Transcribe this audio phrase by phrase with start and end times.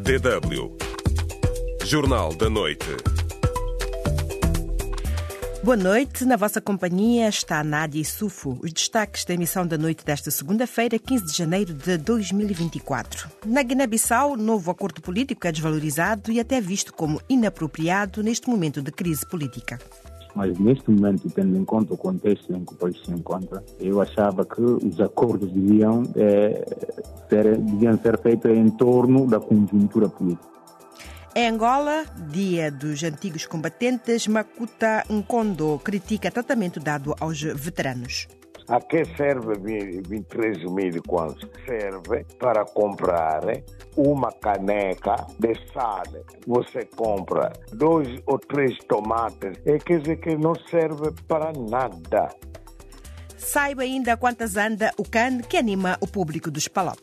[0.00, 0.78] DW
[1.84, 2.86] Jornal da Noite.
[5.62, 8.58] Boa noite, na vossa companhia está Nádia e Sufo.
[8.62, 13.28] Os destaques da emissão da noite desta segunda-feira, 15 de janeiro de 2024.
[13.44, 18.90] Na Guiné-Bissau, novo acordo político é desvalorizado e até visto como inapropriado neste momento de
[18.90, 19.78] crise política.
[20.34, 24.00] Mas neste momento, tendo em conta o contexto em que o país se encontra, eu
[24.00, 26.64] achava que os acordos deviam, é,
[27.28, 30.48] ser, deviam ser feitos em torno da conjuntura política.
[31.34, 38.26] Em Angola, dia dos antigos combatentes, Makuta Nkondo critica tratamento dado aos veteranos.
[38.70, 39.58] A que serve
[40.06, 41.02] 23 mil?
[41.66, 43.42] Serve para comprar
[43.96, 46.04] uma caneca de sal.
[46.46, 49.58] Você compra dois ou três tomates.
[49.66, 52.28] É quer dizer que não serve para nada.
[53.36, 57.00] Saiba ainda quantas anda o CAN que anima o público dos Palop.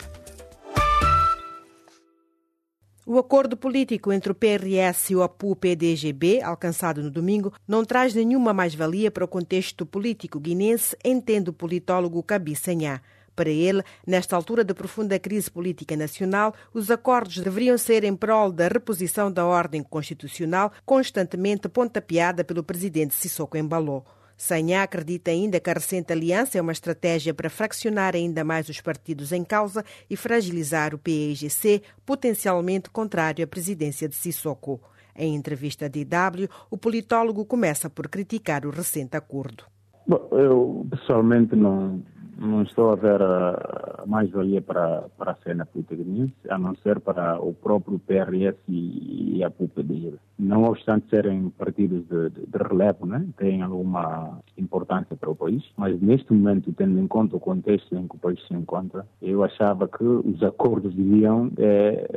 [3.09, 8.53] O acordo político entre o PRS e o APU-PDGB, alcançado no domingo, não traz nenhuma
[8.53, 13.01] mais-valia para o contexto político guinense, entende o politólogo Kabi Senhá.
[13.33, 18.51] Para ele, nesta altura de profunda crise política nacional, os acordos deveriam ser em prol
[18.51, 24.03] da reposição da ordem constitucional, constantemente pontapeada pelo presidente Sissoko Embaló.
[24.37, 28.79] Sanha acredita ainda que a recente aliança é uma estratégia para fraccionar ainda mais os
[28.79, 34.79] partidos em causa e fragilizar o PEGC, potencialmente contrário à presidência de Sissoko.
[35.15, 39.63] Em entrevista à DW, o politólogo começa por criticar o recente acordo.
[40.07, 42.03] Bom, eu pessoalmente não,
[42.39, 46.03] não estou a ver a mais-valia para, para a cena política
[46.49, 50.13] a não ser para o próprio PRS e, e a PUPD.
[50.37, 53.25] Não obstante serem partidos de, de, de relevo, né?
[53.37, 58.07] têm alguma importância para o país, mas neste momento, tendo em conta o contexto em
[58.07, 62.07] que o país se encontra, eu achava que os acordos deviam, é,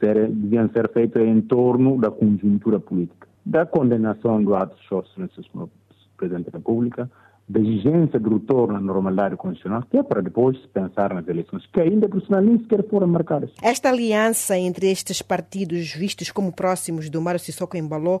[0.00, 5.70] ser, deviam ser feitos em torno da conjuntura política, da condenação do ato de do
[6.16, 7.10] Presidente da República,
[7.48, 11.80] da exigência do retorno à normalidade constitucional, que é para depois pensar nas eleições, que
[11.80, 13.50] ainda por cima nem sequer foram marcadas.
[13.62, 18.20] Esta aliança entre estes partidos vistos como próximos do Mário Sissoko Embaló uh,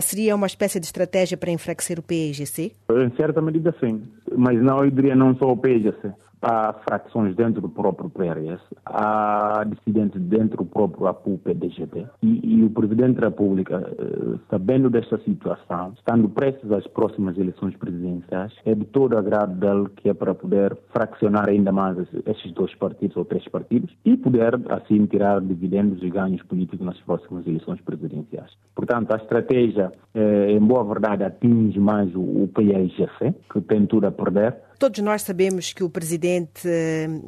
[0.00, 2.72] seria uma espécie de estratégia para enfraquecer o PIGC?
[2.90, 4.02] Em certa medida sim,
[4.36, 9.64] mas não, eu diria não só o PIGC há fracções dentro do próprio PRS, há
[9.64, 15.92] dissidentes dentro do próprio APU-PDGT e, e, o Presidente da República, eh, sabendo desta situação,
[15.96, 20.76] estando prestes às próximas eleições presidenciais, é de todo agrado dele que é para poder
[20.92, 26.10] fraccionar ainda mais esses dois partidos ou três partidos e poder assim tirar dividendos e
[26.10, 28.50] ganhos políticos nas próximas eleições presidenciais.
[28.74, 34.06] Portanto, a estratégia, eh, em boa verdade, atinge mais o, o PIGC, que tem tudo
[34.06, 36.68] a perder, Todos nós sabemos que o presidente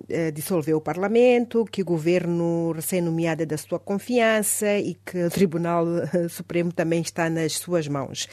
[0.09, 5.31] eh, dissolveu o Parlamento, que o governo recém-nomeado é da sua confiança e que o
[5.31, 8.28] Tribunal eh, Supremo também está nas suas mãos.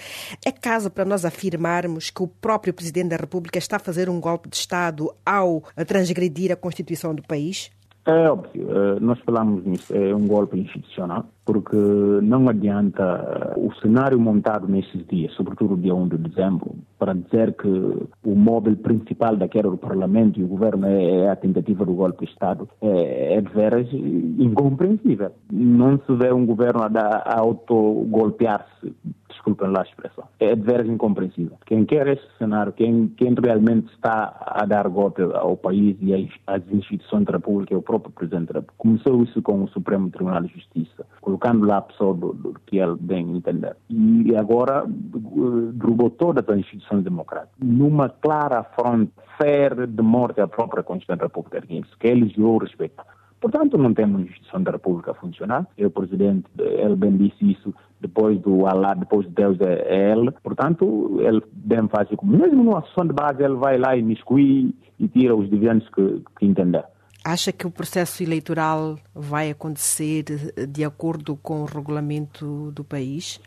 [0.45, 4.19] É caso para nós afirmarmos que o próprio presidente da República está a fazer um
[4.19, 7.71] golpe de Estado ao transgredir a Constituição do país?
[8.03, 11.77] É óbvio, eh, nós falamos nisso, é um golpe institucional, porque
[12.23, 17.67] não adianta o cenário montado nesses dias, sobretudo dia 1 de dezembro, para dizer que
[17.67, 21.93] o móvel principal da queda do Parlamento e o governo é, é a tentativa do
[21.93, 25.31] golpe de Estado, é, é de veras incompreensível.
[25.51, 28.95] Não se vê um governo a, a auto-golpear-se
[29.41, 30.23] desculpem lá a expressão.
[30.39, 31.57] É de veras incompreensível.
[31.65, 36.13] Quem quer esse cenário, quem, quem realmente está a dar golpe ao país e
[36.47, 38.75] às instituições da República, é o próprio Presidente da República.
[38.77, 42.77] Começou isso com o Supremo Tribunal de Justiça, colocando lá a pessoa do, do que
[42.77, 43.75] ele bem entender.
[43.89, 50.47] E agora eh, derrubou todas as instituições democráticas, numa clara afronta séria de morte à
[50.47, 53.05] própria Constituição da Guiné, que ele jurou respeitar.
[53.41, 55.67] Portanto, não temos uma instituição da República a funcionar.
[55.77, 60.31] O presidente, ele bem disse isso, depois do Allah, depois de Deus é, ele.
[60.43, 62.37] Portanto, ele bem faz como.
[62.37, 66.23] Mesmo numa sessão de base, ele vai lá e miscui e tira os dividendos que,
[66.37, 66.85] que entender.
[67.25, 70.23] Acha que o processo eleitoral vai acontecer
[70.67, 73.39] de acordo com o regulamento do país?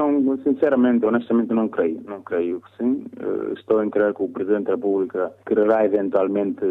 [0.00, 2.00] Não, sinceramente, honestamente não creio.
[2.06, 3.04] Não creio que sim.
[3.20, 6.64] Eh, estou em crer que o Presidente da República quererá eventualmente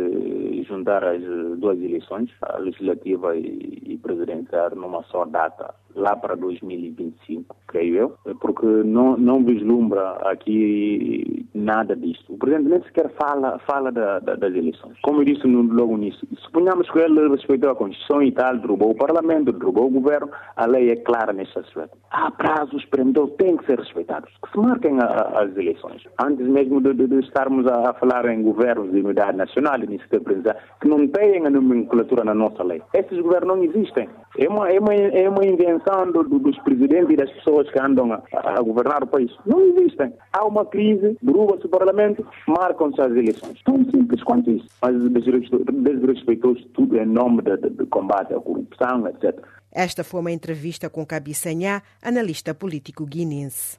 [0.67, 1.21] juntar as
[1.59, 8.65] duas eleições, a legislativa e presidencial, numa só data lá para 2025, creio eu, porque
[8.65, 12.23] não, não vislumbra aqui nada disso.
[12.29, 14.97] O presidente nem sequer fala, fala da, da, das eleições.
[15.03, 18.91] Como eu disse no, logo nisso, suponhamos que ele respeitou a Constituição e tal, derrubou
[18.91, 21.97] o Parlamento, derrubou o governo, a lei é clara nesse aspecto.
[22.11, 26.03] Há prazos peremptórios, têm que ser respeitados, que se marquem a, as eleições.
[26.21, 30.23] Antes mesmo de, de, de estarmos a, a, falar em governos de unidade nacional, iniciativa
[30.23, 32.81] presidencial, que não têm a nomenclatura na nossa lei.
[32.93, 34.09] Esses governos não existem.
[34.37, 37.79] É uma, é uma, é uma invenção do, do, dos presidentes e das pessoas que
[37.79, 39.31] andam a, a, governar o país.
[39.45, 40.13] Não existem.
[40.31, 43.61] Há uma crise, derruba-se o Parlamento, marcam-se as eleições.
[43.63, 44.67] Tão simples quanto isso.
[44.81, 49.39] Mas desrespeitou-se tudo em nome de, de, de combate à corrupção, etc.
[49.71, 53.77] Esta foi uma entrevista com Kabi Sanhá, analista político guinense.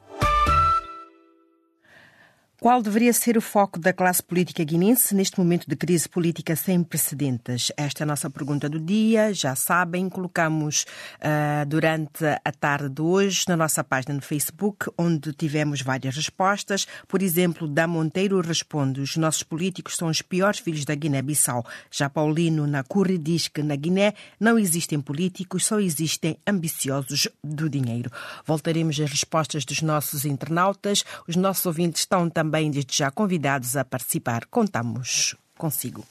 [2.60, 6.82] Qual deveria ser o foco da classe política guinense neste momento de crise política sem
[6.82, 7.72] precedentes?
[7.74, 9.32] Esta é a nossa pergunta do dia.
[9.32, 10.84] Já sabem, colocamos
[11.22, 16.86] uh, durante a tarde de hoje na nossa página no Facebook, onde tivemos várias respostas.
[17.08, 21.64] Por exemplo, da Monteiro responde: os nossos políticos são os piores filhos da Guiné-Bissau.
[21.90, 27.70] Já Paulino na Curri diz que na Guiné não existem políticos, só existem ambiciosos do
[27.70, 28.12] dinheiro.
[28.44, 31.06] Voltaremos às respostas dos nossos internautas.
[31.26, 34.44] Os nossos ouvintes estão também também desde já convidados a participar.
[34.46, 36.04] Contamos consigo.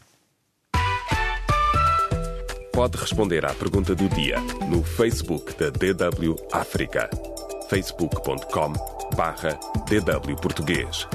[2.71, 4.39] Pode responder à pergunta do dia
[4.69, 7.09] no Facebook da DW África.
[7.69, 8.73] facebook.com
[9.17, 11.05] barra DW Português.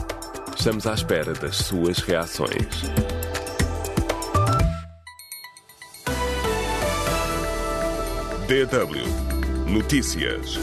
[0.54, 2.82] Estamos à espera das suas reações.
[8.46, 10.58] DW Notícias.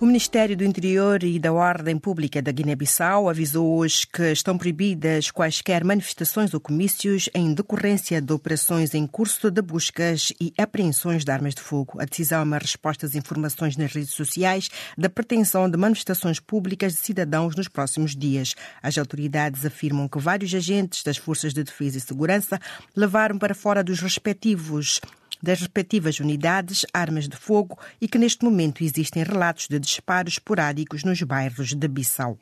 [0.00, 5.30] O Ministério do Interior e da Ordem Pública da Guiné-Bissau avisou hoje que estão proibidas
[5.30, 11.30] quaisquer manifestações ou comícios em decorrência de operações em curso de buscas e apreensões de
[11.30, 12.00] armas de fogo.
[12.00, 16.94] A decisão é uma resposta às informações nas redes sociais da pretensão de manifestações públicas
[16.94, 18.54] de cidadãos nos próximos dias.
[18.82, 22.58] As autoridades afirmam que vários agentes das Forças de Defesa e Segurança
[22.96, 24.98] levaram para fora dos respectivos
[25.42, 31.04] das respectivas unidades armas de fogo e que neste momento existem relatos de disparos esporádicos
[31.04, 32.38] nos bairros de Bissau.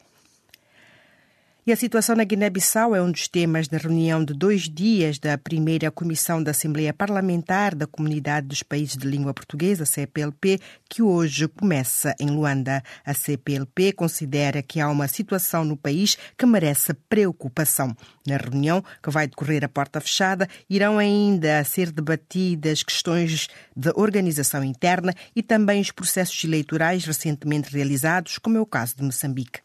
[1.69, 5.37] E a situação na Guiné-Bissau é um dos temas da reunião de dois dias da
[5.37, 11.47] primeira Comissão da Assembleia Parlamentar da Comunidade dos Países de Língua Portuguesa, CPLP, que hoje
[11.47, 12.83] começa em Luanda.
[13.05, 17.95] A CPLP considera que há uma situação no país que merece preocupação.
[18.27, 24.65] Na reunião, que vai decorrer a porta fechada, irão ainda ser debatidas questões de organização
[24.65, 29.61] interna e também os processos eleitorais recentemente realizados, como é o caso de Moçambique.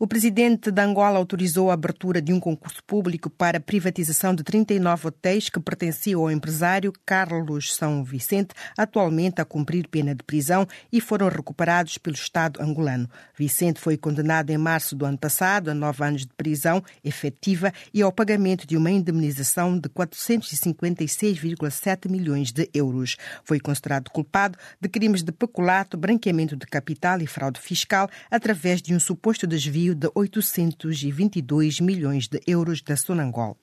[0.00, 4.44] O presidente de Angola autorizou a abertura de um concurso público para a privatização de
[4.44, 10.68] 39 hotéis que pertenciam ao empresário Carlos São Vicente, atualmente a cumprir pena de prisão
[10.92, 13.10] e foram recuperados pelo Estado angolano.
[13.36, 18.00] Vicente foi condenado em março do ano passado a nove anos de prisão efetiva e
[18.00, 23.16] ao pagamento de uma indemnização de 456,7 milhões de euros.
[23.42, 28.94] Foi considerado culpado de crimes de peculato, branqueamento de capital e fraude fiscal através de
[28.94, 33.56] um suposto desvio de 822 milhões de euros da Sonangol.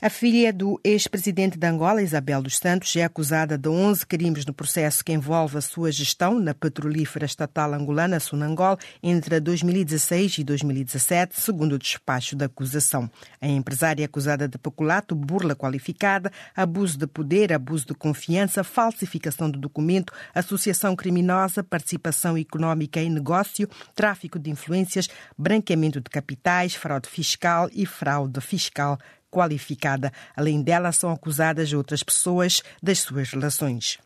[0.00, 4.54] A filha do ex-presidente de Angola, Isabel dos Santos, é acusada de 11 crimes no
[4.54, 11.40] processo que envolve a sua gestão na petrolífera estatal angolana Sonangol entre 2016 e 2017,
[11.40, 13.10] segundo o despacho da acusação.
[13.40, 19.50] A empresária é acusada de peculato, burla qualificada, abuso de poder, abuso de confiança, falsificação
[19.50, 27.08] de documento, associação criminosa, participação económica em negócio, tráfico de influências, branqueamento de capitais, fraude
[27.08, 28.96] fiscal e fraude fiscal
[29.30, 30.12] qualificada.
[30.36, 33.98] Além dela, são acusadas outras pessoas das suas relações.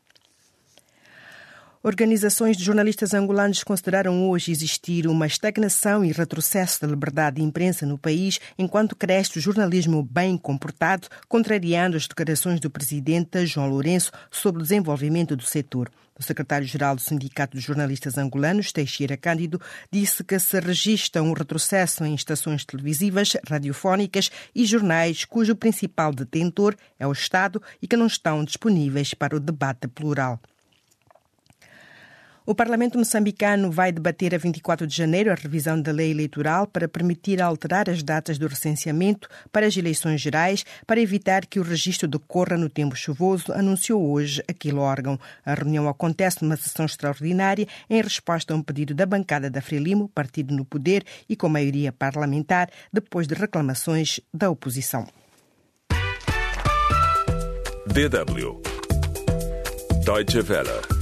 [1.84, 7.84] Organizações de jornalistas angolanos consideraram hoje existir uma estagnação e retrocesso da liberdade de imprensa
[7.84, 14.12] no país, enquanto cresce o jornalismo bem comportado, contrariando as declarações do presidente João Lourenço
[14.30, 15.90] sobre o desenvolvimento do setor.
[16.16, 19.60] O secretário-geral do Sindicato dos Jornalistas Angolanos, Teixeira Cândido,
[19.90, 26.76] disse que se registra um retrocesso em estações televisivas, radiofónicas e jornais cujo principal detentor
[26.96, 30.40] é o Estado e que não estão disponíveis para o debate plural.
[32.44, 36.88] O Parlamento moçambicano vai debater a 24 de janeiro a revisão da lei eleitoral para
[36.88, 42.08] permitir alterar as datas do recenseamento para as eleições gerais para evitar que o registro
[42.08, 45.20] decorra no tempo chuvoso, anunciou hoje aquele órgão.
[45.46, 50.08] A reunião acontece numa sessão extraordinária em resposta a um pedido da bancada da Frelimo,
[50.08, 55.06] partido no poder e com maioria parlamentar, depois de reclamações da oposição.
[57.86, 58.60] DW
[60.04, 61.01] Deutsche Welle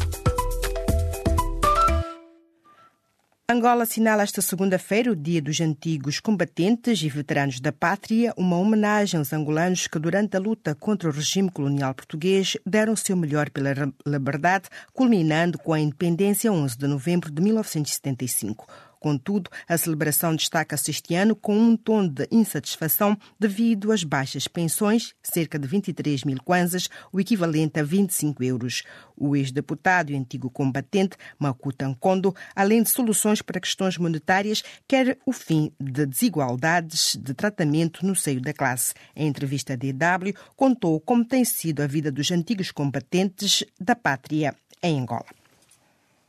[3.52, 9.18] Angola assinala esta segunda-feira o Dia dos Antigos Combatentes e Veteranos da Pátria, uma homenagem
[9.18, 13.50] aos angolanos que, durante a luta contra o regime colonial português, deram o seu melhor
[13.50, 13.72] pela
[14.06, 18.68] liberdade, culminando com a independência 11 de novembro de 1975.
[19.00, 25.14] Contudo, a celebração destaca-se este ano com um tom de insatisfação devido às baixas pensões,
[25.22, 28.82] cerca de 23 mil kwanzas, o equivalente a 25 euros.
[29.16, 35.32] O ex-deputado e antigo combatente Makuta Nkondo, além de soluções para questões monetárias, quer o
[35.32, 38.92] fim de desigualdades de tratamento no seio da classe.
[39.16, 44.54] Em entrevista à DW, contou como tem sido a vida dos antigos combatentes da pátria
[44.82, 45.39] em Angola.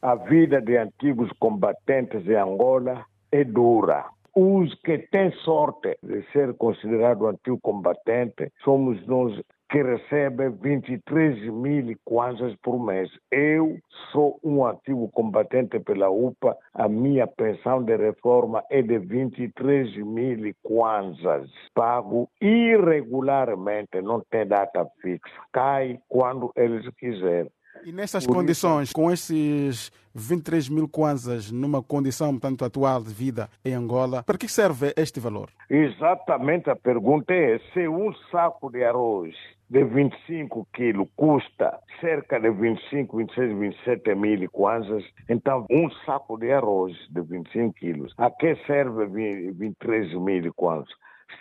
[0.04, 4.06] A vida de antigos combatentes em Angola é dura.
[4.36, 9.40] Os que têm sorte de ser considerado antigo combatente somos nós
[9.70, 13.12] que recebem 23 mil kwanzas por mês.
[13.30, 13.78] Eu
[14.12, 20.52] sou um antigo combatente pela UPA, a minha pensão de reforma é de 23 mil
[20.64, 21.48] kwanzas.
[21.76, 25.30] Pago irregularmente, não tem data fixa.
[25.54, 27.52] Cai quando eles quiserem.
[27.84, 28.94] E nessas Por condições, isso...
[28.94, 34.48] com esses 23 mil kwanzas numa condição tanto atual de vida em Angola, para que
[34.48, 35.50] serve este valor?
[35.70, 39.34] Exatamente, a pergunta é se um saco de arroz
[39.70, 46.52] de 25 quilos custa cerca de 25, 26, 27 mil kwanzas, então um saco de
[46.52, 49.08] arroz de 25 quilos, a que serve
[49.54, 50.94] 23 mil kwanzas?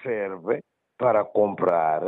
[0.04, 0.62] Serve
[0.96, 2.02] para comprar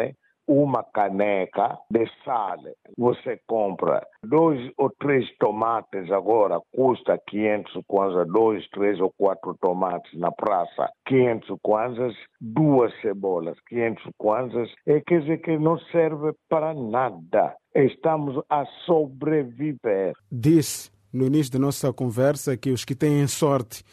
[0.46, 2.58] uma caneca de sal.
[2.98, 10.12] Você compra dois ou três tomates agora, custa 500 kwanzas, dois, três ou quatro tomates
[10.18, 16.74] na praça, 500 kwanzas, duas cebolas, 500 kwanzas, é quer dizer que não serve para
[16.74, 17.54] nada.
[17.74, 20.12] Estamos a sobreviver.
[20.30, 23.84] Disse no início da nossa conversa que os que têm sorte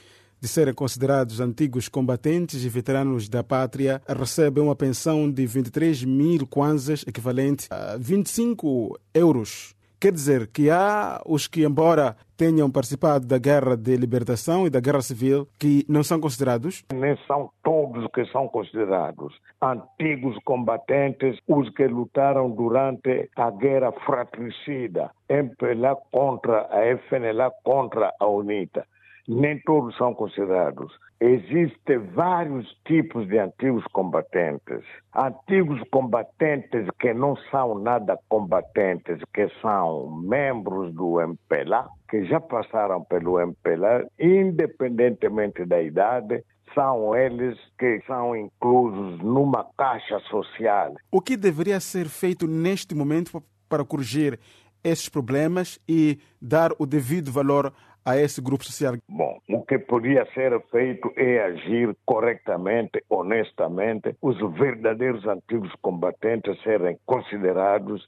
[0.41, 6.47] de serem considerados antigos combatentes e veteranos da pátria, recebem uma pensão de 23 mil
[6.47, 9.75] kwanzas, equivalente a 25 euros.
[9.99, 14.79] Quer dizer que há os que, embora tenham participado da guerra de libertação e da
[14.79, 16.85] guerra civil, que não são considerados?
[16.93, 19.37] Nem são todos que são considerados.
[19.61, 28.25] Antigos combatentes, os que lutaram durante a guerra fratricida, MPLA contra a FNLA contra a
[28.25, 28.85] UNITA
[29.29, 30.91] nem todos são considerados.
[31.21, 34.83] Existem vários tipos de antigos combatentes.
[35.15, 43.03] Antigos combatentes que não são nada combatentes, que são membros do MPLA, que já passaram
[43.03, 46.43] pelo MPLA, independentemente da idade,
[46.73, 50.95] são eles que são inclusos numa caixa social.
[51.11, 54.39] O que deveria ser feito neste momento para corrigir
[54.83, 57.73] esses problemas e dar o devido valor
[58.05, 58.95] a esse grupo social?
[59.07, 66.97] Bom, o que podia ser feito é agir corretamente, honestamente, os verdadeiros antigos combatentes serem
[67.05, 68.07] considerados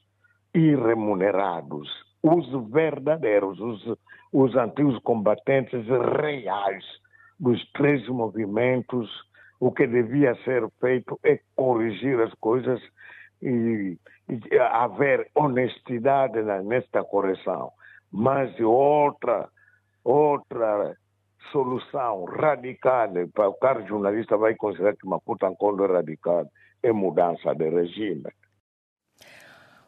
[0.54, 1.88] e remunerados.
[2.22, 3.98] Os verdadeiros, os,
[4.32, 5.86] os antigos combatentes
[6.20, 6.84] reais
[7.38, 9.10] dos três movimentos,
[9.58, 12.80] o que devia ser feito é corrigir as coisas
[13.40, 13.96] e,
[14.28, 17.70] e haver honestidade nesta correção.
[18.12, 19.48] Mas outra
[20.04, 20.96] outra
[21.50, 26.46] solução radical, para o caro jornalista vai considerar que Maputo Ancondo é radical,
[26.82, 28.24] é mudança de regime.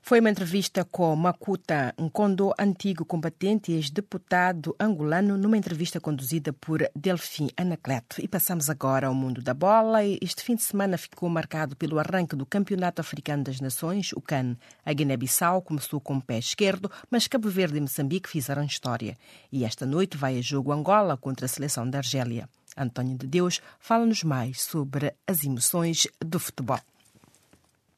[0.06, 6.86] Foi uma entrevista com Makuta Nkondo, antigo combatente e ex-deputado angolano, numa entrevista conduzida por
[6.94, 8.20] Delfim Anacleto.
[8.20, 10.04] E passamos agora ao mundo da bola.
[10.04, 14.58] Este fim de semana ficou marcado pelo arranque do Campeonato Africano das Nações, o CAN.
[14.84, 19.16] A Guiné-Bissau começou com o pé esquerdo, mas Cabo Verde e Moçambique fizeram história.
[19.50, 22.46] E esta noite vai a jogo Angola contra a seleção da Argélia.
[22.76, 26.78] António de Deus fala-nos mais sobre as emoções do futebol.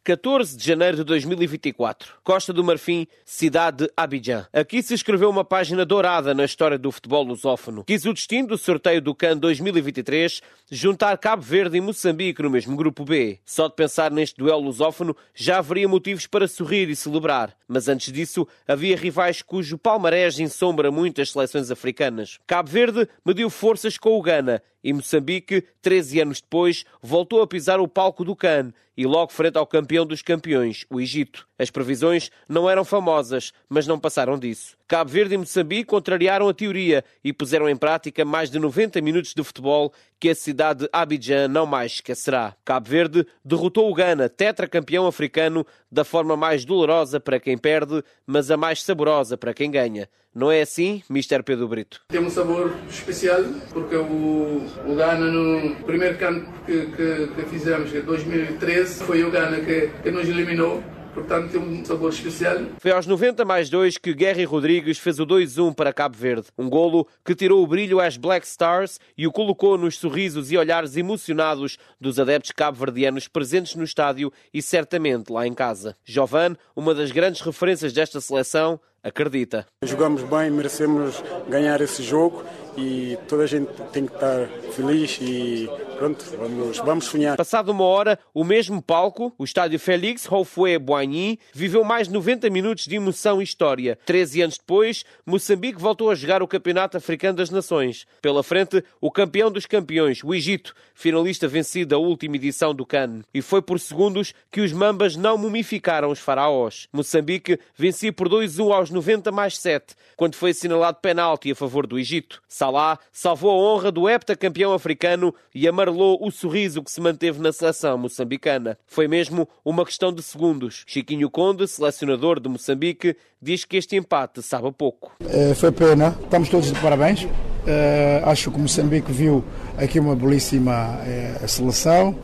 [0.06, 2.14] 14 de janeiro de 2024.
[2.22, 4.46] Costa do Marfim, cidade de Abidjan.
[4.52, 7.82] Aqui se escreveu uma página dourada na história do futebol lusófono.
[7.82, 12.76] Quis o destino do sorteio do CAN 2023 juntar Cabo Verde e Moçambique no mesmo
[12.76, 13.40] grupo B.
[13.44, 17.56] Só de pensar neste duelo lusófono já haveria motivos para sorrir e celebrar.
[17.66, 22.38] Mas antes disso, havia rivais cujo palmarés ensombra muitas seleções africanas.
[22.46, 27.80] Cabo Verde mediu forças com o Ghana e Moçambique, 13 anos depois, voltou a pisar
[27.80, 31.46] o palco do CAN e logo frente ao campeão dos campeões, o Egito.
[31.58, 34.76] As previsões não eram famosas, mas não passaram disso.
[34.86, 39.32] Cabo Verde e Moçambique contrariaram a teoria e puseram em prática mais de 90 minutos
[39.34, 42.54] de futebol que a cidade de Abidjan não mais esquecerá.
[42.64, 48.50] Cabo Verde derrotou o Ghana, tetracampeão africano, da forma mais dolorosa para quem perde, mas
[48.50, 50.08] a mais saborosa para quem ganha.
[50.34, 51.42] Não é assim, Mr.
[51.42, 52.02] Pedro Brito?
[52.08, 57.94] Tem um sabor especial, porque o, o Ghana, no primeiro campo que, que, que fizemos,
[57.94, 60.82] em 2013, foi o Ghana que, que nos eliminou
[61.16, 62.58] portanto tem um sabor especial.
[62.78, 66.48] Foi aos 90 mais 2 que Guerri Rodrigues fez o 2-1 para Cabo Verde.
[66.58, 70.58] Um golo que tirou o brilho às Black Stars e o colocou nos sorrisos e
[70.58, 75.96] olhares emocionados dos adeptos cabo-verdianos presentes no estádio e certamente lá em casa.
[76.04, 79.66] Jovan, uma das grandes referências desta seleção, acredita.
[79.82, 82.44] Jogamos bem, merecemos ganhar esse jogo
[82.76, 87.36] e toda a gente tem que estar feliz e pronto, vamos, vamos sonhar.
[87.36, 92.84] Passado uma hora, o mesmo palco, o estádio Félix Houphouët Boigny, viveu mais 90 minutos
[92.84, 93.98] de emoção e história.
[94.04, 98.06] 13 anos depois, Moçambique voltou a jogar o Campeonato Africano das Nações.
[98.20, 103.22] Pela frente, o campeão dos campeões, o Egito, finalista vencido da última edição do CAN.
[103.32, 106.88] E foi por segundos que os Mambas não mumificaram os faraós.
[106.92, 111.98] Moçambique vencia por 2-1 aos 90 mais 7, quando foi assinalado penalti a favor do
[111.98, 112.42] Egito.
[112.66, 117.52] Salah salvou a honra do heptacampeão africano e amarelou o sorriso que se manteve na
[117.52, 118.76] seleção moçambicana.
[118.86, 120.82] Foi mesmo uma questão de segundos.
[120.84, 125.12] Chiquinho Conde, selecionador de Moçambique, diz que este empate sabe pouco.
[125.28, 127.28] É, foi pena, estamos todos de parabéns.
[127.68, 129.44] É, acho que Moçambique viu
[129.78, 132.18] aqui uma belíssima é, seleção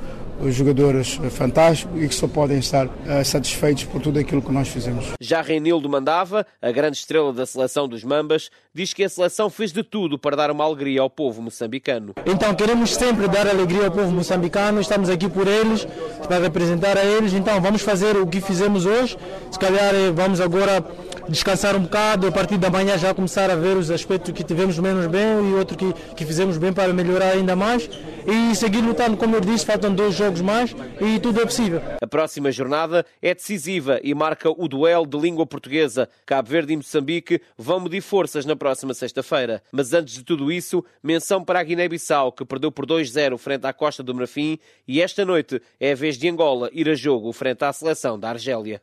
[0.50, 5.12] jogadores fantásticos e que só podem estar uh, satisfeitos por tudo aquilo que nós fizemos.
[5.20, 9.72] Já Reinildo Mandava, a grande estrela da seleção dos Mambas, diz que a seleção fez
[9.72, 12.14] de tudo para dar uma alegria ao povo moçambicano.
[12.26, 15.86] Então queremos sempre dar alegria ao povo moçambicano, estamos aqui por eles,
[16.26, 19.16] para representar a eles, então vamos fazer o que fizemos hoje,
[19.50, 20.84] se calhar eh, vamos agora
[21.28, 24.78] descansar um bocado, a partir da manhã já começar a ver os aspectos que tivemos
[24.78, 27.88] menos bem e outro que, que fizemos bem para melhorar ainda mais
[28.26, 31.80] e seguir lutando, como eu disse, faltam dois jogos mais e tudo é possível.
[32.00, 36.08] A próxima jornada é decisiva e marca o duelo de língua portuguesa.
[36.24, 39.62] Cabo Verde e Moçambique vão medir forças na próxima sexta-feira.
[39.72, 43.72] Mas antes de tudo isso, menção para a Guiné-Bissau, que perdeu por 2-0 frente à
[43.72, 47.64] Costa do Marfim e esta noite é a vez de Angola ir a jogo frente
[47.64, 48.80] à seleção da Argélia.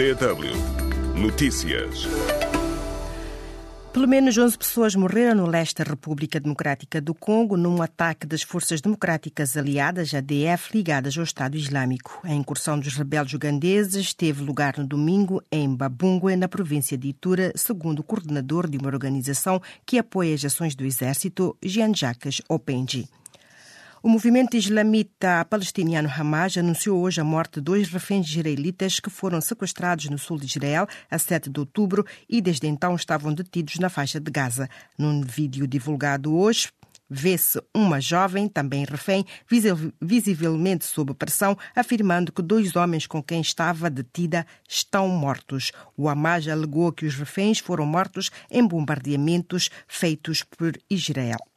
[0.00, 0.56] DW
[1.14, 2.08] Notícias.
[3.92, 8.40] Pelo menos 11 pessoas morreram no leste da República Democrática do Congo num ataque das
[8.40, 12.18] Forças Democráticas Aliadas, ADF, ligadas ao Estado Islâmico.
[12.24, 17.52] A incursão dos rebeldes ugandeses teve lugar no domingo em Babungwe, na província de Itura,
[17.54, 23.06] segundo o coordenador de uma organização que apoia as ações do exército, Jean Jacques Openji.
[24.02, 29.42] O movimento islamita palestiniano Hamas anunciou hoje a morte de dois reféns israelitas que foram
[29.42, 33.90] sequestrados no sul de Israel a 7 de outubro e desde então estavam detidos na
[33.90, 34.70] faixa de Gaza.
[34.96, 36.70] Num vídeo divulgado hoje,
[37.10, 39.22] vê-se uma jovem, também refém,
[40.00, 45.72] visivelmente sob pressão, afirmando que dois homens com quem estava detida estão mortos.
[45.94, 51.49] O Hamas alegou que os reféns foram mortos em bombardeamentos feitos por Israel.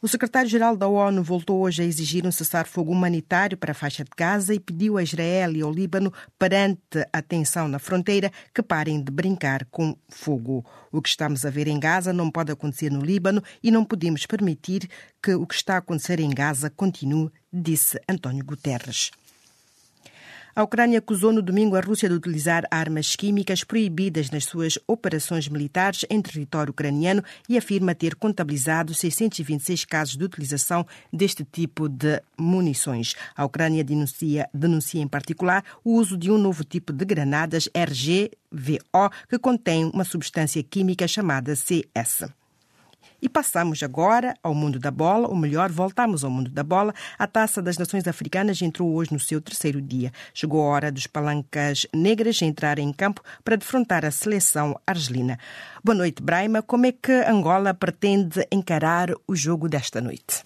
[0.00, 4.10] O secretário-geral da ONU voltou hoje a exigir um cessar-fogo humanitário para a faixa de
[4.16, 9.02] Gaza e pediu a Israel e ao Líbano, perante a tensão na fronteira, que parem
[9.02, 10.64] de brincar com fogo.
[10.92, 14.24] O que estamos a ver em Gaza não pode acontecer no Líbano e não podemos
[14.24, 14.88] permitir
[15.20, 19.10] que o que está a acontecer em Gaza continue, disse António Guterres.
[20.58, 25.46] A Ucrânia acusou no domingo a Rússia de utilizar armas químicas proibidas nas suas operações
[25.46, 32.20] militares em território ucraniano e afirma ter contabilizado 626 casos de utilização deste tipo de
[32.36, 33.14] munições.
[33.36, 39.10] A Ucrânia denuncia, denuncia em particular o uso de um novo tipo de granadas RGVO
[39.28, 42.24] que contém uma substância química chamada CS.
[43.20, 46.94] E passamos agora ao mundo da bola, ou melhor, voltamos ao mundo da bola.
[47.18, 50.12] A Taça das Nações Africanas entrou hoje no seu terceiro dia.
[50.32, 55.38] Chegou a hora dos palancas negras entrarem em campo para defrontar a seleção argelina.
[55.82, 56.62] Boa noite, Braima.
[56.62, 60.44] Como é que Angola pretende encarar o jogo desta noite?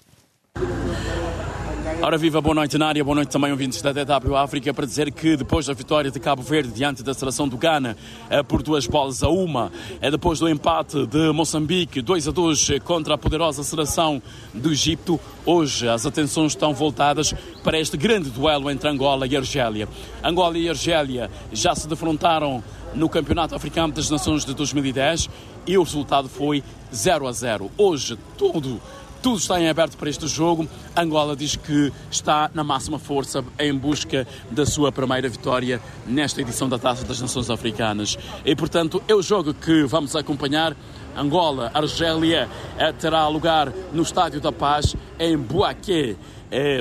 [2.05, 5.13] Ora viva, boa noite na área, boa noite também ouvintes da DW África para dizer
[5.13, 7.97] que depois da vitória de Cabo Verde diante da seleção do Ghana
[8.29, 12.71] eh, por duas bolas a uma, é depois do empate de Moçambique 2 a 2
[12.83, 14.21] contra a poderosa seleção
[14.53, 19.89] do Egito, hoje as atenções estão voltadas para este grande duelo entre Angola e Argélia.
[20.25, 22.65] Angola e Argélia já se defrontaram
[22.97, 25.31] no Campeonato Africano das Nações de 2010
[25.69, 27.71] e o resultado foi 0 a 0.
[27.79, 28.81] Hoje tudo
[29.23, 30.69] tudo está em aberto para este jogo.
[30.97, 36.69] Angola diz que está na máxima força em busca da sua primeira vitória nesta edição
[36.69, 38.19] da Taça das Nações Africanas.
[38.45, 40.77] E, portanto, é o jogo que vamos acompanhar.
[41.17, 46.17] Angola, Argélia eh, terá lugar no Estádio da Paz, em Boaquê,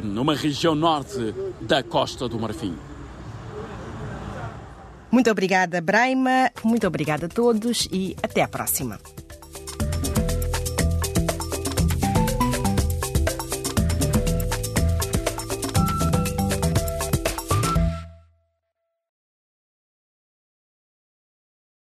[0.04, 2.76] numa região norte da Costa do Marfim.
[5.12, 6.50] Muito obrigada, Braima.
[6.64, 8.98] Muito obrigada a todos e até a próxima.